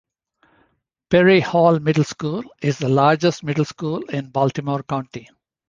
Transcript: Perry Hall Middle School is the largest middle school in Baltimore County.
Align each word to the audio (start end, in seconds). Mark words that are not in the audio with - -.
Perry 1.11 1.41
Hall 1.41 1.77
Middle 1.77 2.05
School 2.05 2.43
is 2.59 2.79
the 2.79 2.89
largest 2.89 3.43
middle 3.43 3.65
school 3.65 4.01
in 4.09 4.31
Baltimore 4.31 4.81
County. 4.81 5.29